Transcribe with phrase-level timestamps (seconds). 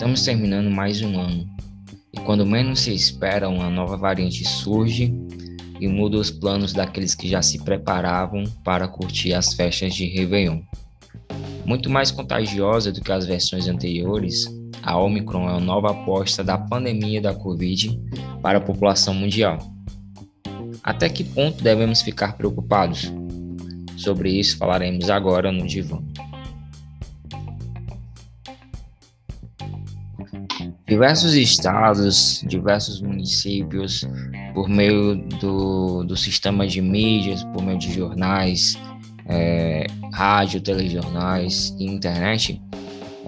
[0.00, 1.46] Estamos terminando mais um ano
[2.10, 5.12] e quando menos se espera, uma nova variante surge
[5.78, 10.62] e muda os planos daqueles que já se preparavam para curtir as festas de Réveillon.
[11.66, 14.46] Muito mais contagiosa do que as versões anteriores,
[14.82, 18.00] a Omicron é a nova aposta da pandemia da Covid
[18.40, 19.58] para a população mundial.
[20.82, 23.12] Até que ponto devemos ficar preocupados?
[23.98, 26.02] Sobre isso falaremos agora no Divã.
[30.90, 34.04] Diversos estados, diversos municípios,
[34.52, 38.76] por meio do, do sistema de mídias, por meio de jornais,
[39.26, 42.60] é, rádio, telejornais e internet,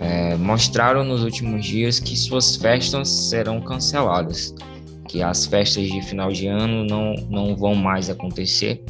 [0.01, 4.53] é, mostraram nos últimos dias que suas festas serão canceladas,
[5.07, 8.85] que as festas de final de ano não, não vão mais acontecer.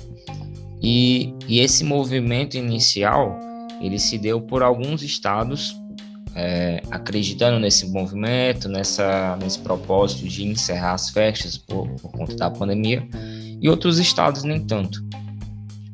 [0.81, 3.39] E, e esse movimento inicial
[3.83, 5.77] ele se deu por alguns estados
[6.35, 12.51] é, acreditando nesse movimento, nessa, nesse propósito de encerrar as festas por, por conta da
[12.51, 13.07] pandemia,
[13.61, 15.03] e outros estados nem tanto.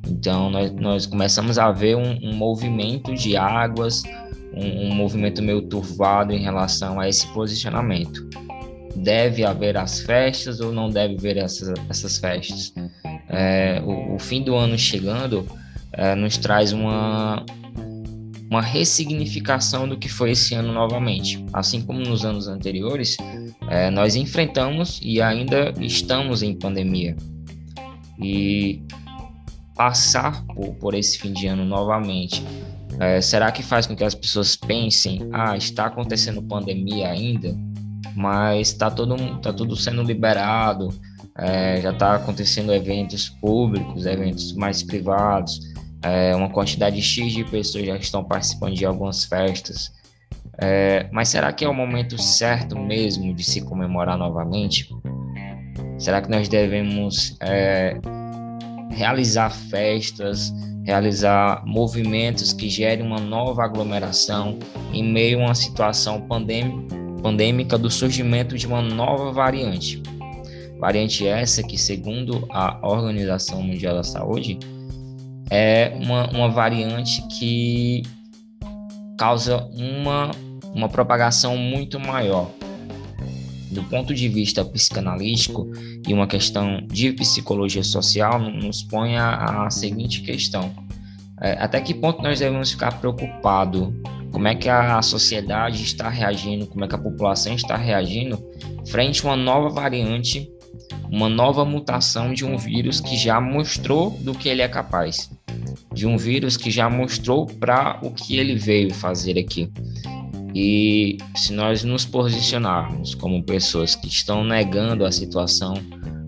[0.09, 4.03] Então, nós, nós começamos a ver um, um movimento de águas,
[4.55, 8.27] um, um, movimento meio turvado em relação a esse posicionamento.
[8.97, 12.72] Deve haver as festas ou não deve haver essas, essas festas?
[13.28, 15.47] É, o, o, fim do ano chegando
[15.92, 17.44] é, nos traz uma,
[18.50, 21.44] uma ressignificação do que foi esse ano novamente.
[21.52, 23.16] Assim como nos anos anteriores,
[23.68, 27.14] é, nós enfrentamos e ainda estamos em pandemia.
[28.19, 28.82] E
[29.76, 32.42] passar por, por esse fim de ano novamente,
[32.98, 37.56] é, será que faz com que as pessoas pensem, ah, está acontecendo pandemia ainda,
[38.16, 40.88] mas está todo, tá tudo sendo liberado,
[41.36, 45.60] é, já está acontecendo eventos públicos, eventos mais privados,
[46.02, 49.92] é, uma quantidade X de pessoas já estão participando de algumas festas.
[50.60, 54.88] É, mas será que é o momento certo mesmo de se comemorar novamente?
[55.98, 57.97] Será que nós devemos é,
[58.91, 60.53] realizar festas,
[60.84, 64.59] realizar movimentos que gerem uma nova aglomeração
[64.92, 66.26] em meio a uma situação
[67.22, 70.03] pandêmica do surgimento de uma nova variante?
[70.78, 74.59] Variante essa que, segundo a Organização Mundial da Saúde,
[75.50, 78.03] é uma, uma variante que
[79.19, 80.31] causa uma,
[80.75, 82.50] uma propagação muito maior.
[83.70, 85.70] Do ponto de vista psicanalítico
[86.06, 90.72] e uma questão de psicologia social, nos põe a, a seguinte questão:
[91.41, 93.88] é, até que ponto nós devemos ficar preocupados?
[94.32, 96.66] Como é que a sociedade está reagindo?
[96.66, 98.42] Como é que a população está reagindo
[98.86, 100.50] frente a uma nova variante,
[101.10, 105.30] uma nova mutação de um vírus que já mostrou do que ele é capaz?
[105.93, 109.71] De um vírus que já mostrou para o que ele veio fazer aqui.
[110.54, 115.75] E se nós nos posicionarmos como pessoas que estão negando a situação,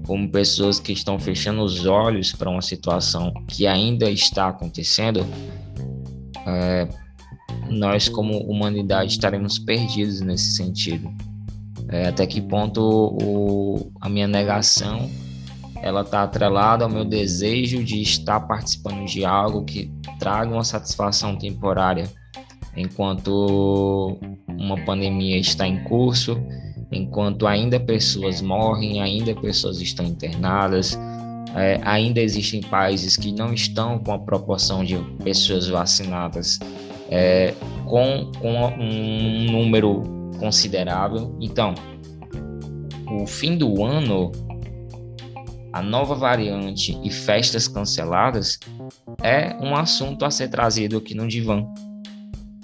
[0.06, 5.26] como pessoas que estão fechando os olhos para uma situação que ainda está acontecendo,
[6.46, 6.88] é,
[7.68, 11.10] nós, como humanidade, estaremos perdidos nesse sentido.
[11.88, 15.10] É, até que ponto o, a minha negação
[15.82, 21.36] ela está atrelada ao meu desejo de estar participando de algo que traga uma satisfação
[21.36, 22.08] temporária,
[22.76, 26.40] enquanto uma pandemia está em curso,
[26.92, 30.98] enquanto ainda pessoas morrem, ainda pessoas estão internadas,
[31.56, 36.58] é, ainda existem países que não estão com a proporção de pessoas vacinadas
[37.10, 37.54] é,
[37.86, 40.02] com, com um número
[40.38, 41.36] considerável.
[41.40, 41.74] Então,
[43.10, 44.30] o fim do ano
[45.72, 48.58] a nova variante e festas canceladas
[49.22, 51.64] é um assunto a ser trazido aqui no divã,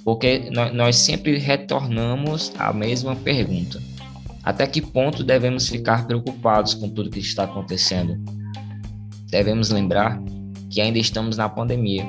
[0.04, 3.80] porque nós sempre retornamos à mesma pergunta:
[4.42, 8.16] até que ponto devemos ficar preocupados com tudo que está acontecendo?
[9.30, 10.22] Devemos lembrar
[10.70, 12.08] que ainda estamos na pandemia.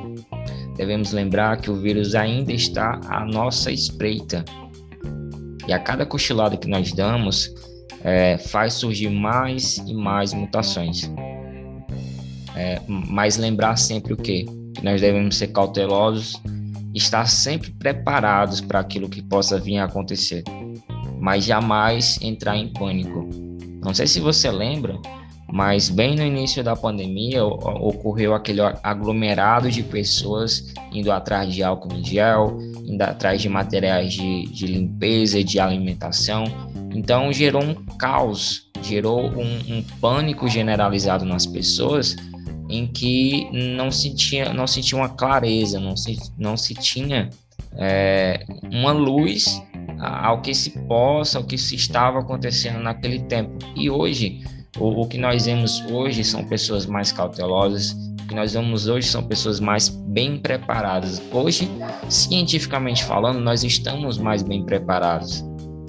[0.75, 4.45] Devemos lembrar que o vírus ainda está à nossa espreita.
[5.67, 7.51] E a cada cochilada que nós damos,
[8.07, 11.11] é, faz surgir mais e mais mutações.
[12.55, 14.45] É, mas lembrar sempre o quê?
[14.73, 16.41] Que nós devemos ser cautelosos,
[16.95, 20.41] estar sempre preparados para aquilo que possa vir a acontecer,
[21.19, 23.27] mas jamais entrar em pânico.
[23.83, 24.97] Não sei se você lembra,
[25.51, 31.93] mas bem no início da pandemia ocorreu aquele aglomerado de pessoas indo atrás de álcool
[31.93, 36.43] em gel, indo atrás de materiais de, de limpeza, de alimentação,
[36.93, 42.15] então gerou um caos, gerou um, um pânico generalizado nas pessoas
[42.69, 47.29] em que não se tinha, não se tinha uma clareza, não se, não se tinha
[47.77, 49.61] é, uma luz
[49.99, 53.57] ao que se possa, ao que se estava acontecendo naquele tempo.
[53.75, 54.43] E hoje,
[54.77, 57.91] o, o que nós vemos hoje são pessoas mais cautelosas,
[58.23, 61.21] o que nós vemos hoje são pessoas mais bem preparadas.
[61.31, 61.69] Hoje,
[62.09, 65.43] cientificamente falando, nós estamos mais bem preparados.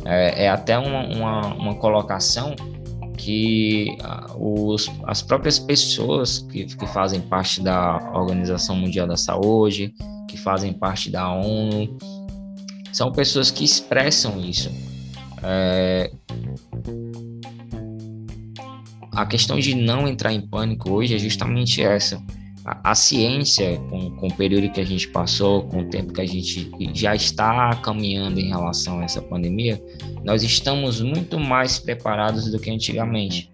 [0.04, 2.54] É, é até uma, uma, uma, colocação
[3.16, 3.96] que
[4.38, 9.92] os, as próprias pessoas que, que fazem parte da Organização Mundial da Saúde,
[10.28, 11.98] que fazem parte da ONU,
[12.92, 14.70] são pessoas que expressam isso.
[15.42, 16.10] É...
[19.18, 22.22] A questão de não entrar em pânico hoje é justamente essa.
[22.64, 26.20] A, a ciência, com, com o período que a gente passou, com o tempo que
[26.20, 29.82] a gente já está caminhando em relação a essa pandemia,
[30.22, 33.52] nós estamos muito mais preparados do que antigamente.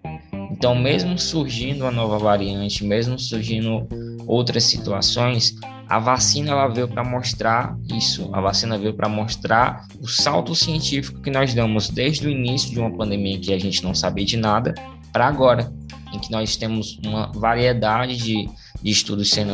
[0.51, 3.87] Então, mesmo surgindo uma nova variante, mesmo surgindo
[4.27, 5.55] outras situações,
[5.89, 8.29] a vacina ela veio para mostrar isso.
[8.33, 12.79] A vacina veio para mostrar o salto científico que nós damos desde o início de
[12.79, 14.75] uma pandemia que a gente não sabia de nada
[15.15, 15.71] para agora,
[16.13, 18.49] em que nós temos uma variedade de,
[18.83, 19.53] de estudos sendo,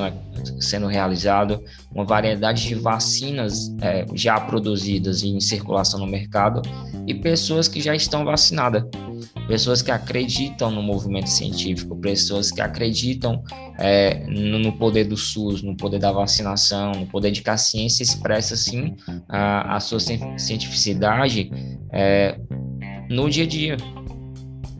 [0.59, 1.63] sendo realizado,
[1.93, 6.63] uma variedade de vacinas é, já produzidas e em circulação no mercado
[7.05, 8.83] e pessoas que já estão vacinadas
[9.47, 13.43] pessoas que acreditam no movimento científico, pessoas que acreditam
[13.77, 17.57] é, no, no, poder do SUS, no poder da vacinação, no poder de que a
[17.57, 18.95] ciência expressa, sim,
[19.29, 21.51] a, a sua cientificidade
[21.91, 22.39] é,
[23.09, 23.77] no dia a dia.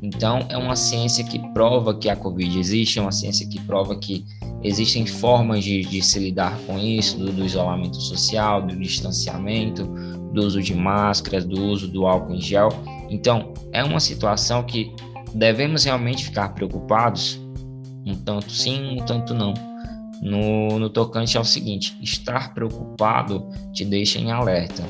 [0.02, 3.96] Então, é uma ciência que prova que a Covid existe, é uma ciência que prova
[3.96, 4.26] que
[4.64, 9.86] existem formas de, de se lidar com isso, do, do isolamento social, do distanciamento,
[10.34, 12.70] do uso de máscaras, do uso do álcool em gel.
[13.10, 14.92] Então, é uma situação que
[15.36, 17.40] devemos realmente ficar preocupados,
[18.06, 19.54] um tanto sim, um tanto não.
[20.22, 24.84] No, no tocante ao seguinte: estar preocupado te deixa em alerta,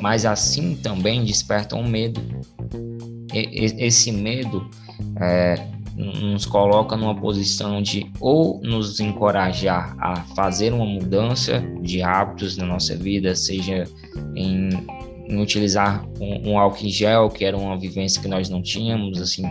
[0.00, 2.20] mas assim também desperta um medo.
[3.32, 4.68] Esse medo
[5.20, 5.54] é,
[5.96, 12.66] nos coloca numa posição de ou nos encorajar a fazer uma mudança de hábitos na
[12.66, 13.84] nossa vida, seja
[14.34, 14.70] em
[15.30, 19.22] em utilizar um, um, álcool em gel, que era uma vivência que nós não tínhamos,
[19.22, 19.44] assim,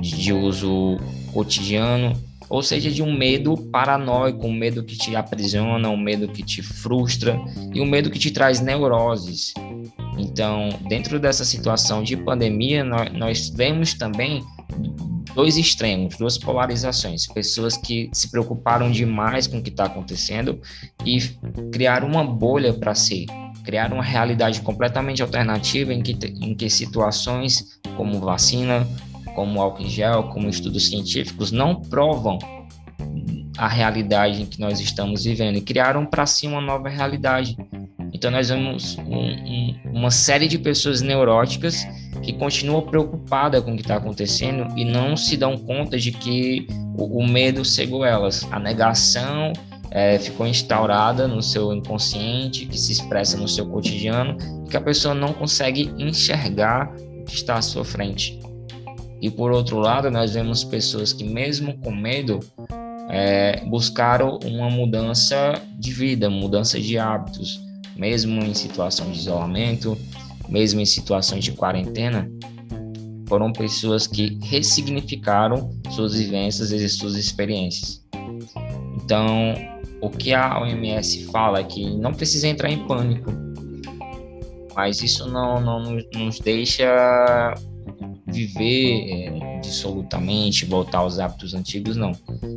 [0.00, 0.96] de, de uso
[1.34, 2.14] cotidiano,
[2.48, 6.62] ou seja, de um medo paranoico, um medo que te aprisiona, um medo que te
[6.62, 7.38] frustra
[7.74, 9.52] e um medo que te traz neuroses.
[10.18, 14.44] Então, dentro dessa situação de pandemia, nós, nós vemos também
[15.34, 17.26] dois extremos, duas polarizações.
[17.26, 20.60] Pessoas que se preocuparam demais com o que está acontecendo
[21.04, 21.18] e
[21.72, 23.26] criaram uma bolha para si
[23.68, 28.88] criar uma realidade completamente alternativa em que, em que situações como vacina,
[29.34, 32.38] como álcool em gel, como estudos científicos não provam
[33.58, 37.58] a realidade em que nós estamos vivendo e criaram para si uma nova realidade.
[38.18, 41.86] Então nós vemos um, um, uma série de pessoas neuróticas
[42.20, 46.66] que continuam preocupadas com o que está acontecendo e não se dão conta de que
[46.98, 49.52] o, o medo cegou elas, a negação
[49.92, 54.36] é, ficou instaurada no seu inconsciente, que se expressa no seu cotidiano,
[54.68, 58.36] que a pessoa não consegue enxergar o que está à sua frente.
[59.22, 62.40] E por outro lado, nós vemos pessoas que, mesmo com medo,
[63.10, 67.67] é, buscaram uma mudança de vida, mudança de hábitos,
[67.98, 69.98] mesmo em situação de isolamento,
[70.48, 72.30] mesmo em situações de quarentena,
[73.28, 78.02] foram pessoas que ressignificaram suas vivências e suas experiências.
[79.04, 79.54] Então,
[80.00, 83.30] o que a OMS fala é que não precisa entrar em pânico,
[84.74, 87.54] mas isso não, não nos deixa
[88.26, 92.12] viver é, dissolutamente, voltar aos hábitos antigos, não.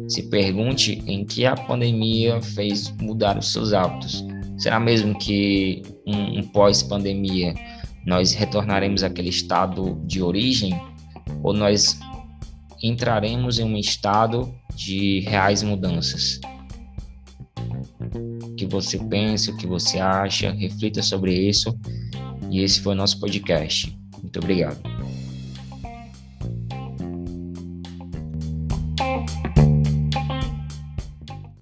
[0.07, 4.23] Se pergunte em que a pandemia fez mudar os seus hábitos.
[4.61, 7.53] Será mesmo que um, um pós-pandemia
[8.05, 10.79] nós retornaremos àquele estado de origem
[11.43, 11.99] ou nós
[12.81, 16.39] entraremos em um estado de reais mudanças?
[18.61, 21.75] que você pensa, o que você acha, reflita sobre isso.
[22.51, 23.97] E esse foi o nosso podcast.
[24.21, 24.90] Muito obrigado.